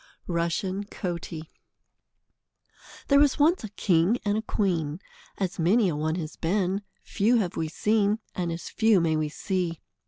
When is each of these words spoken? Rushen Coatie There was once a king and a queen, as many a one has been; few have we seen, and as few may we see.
Rushen 0.27 0.85
Coatie 0.89 1.51
There 3.07 3.19
was 3.19 3.37
once 3.37 3.63
a 3.63 3.69
king 3.69 4.17
and 4.25 4.35
a 4.35 4.41
queen, 4.41 4.99
as 5.37 5.59
many 5.59 5.89
a 5.89 5.95
one 5.95 6.15
has 6.15 6.37
been; 6.37 6.81
few 7.03 7.35
have 7.37 7.55
we 7.55 7.67
seen, 7.67 8.17
and 8.33 8.51
as 8.51 8.67
few 8.67 8.99
may 8.99 9.15
we 9.15 9.29
see. 9.29 9.79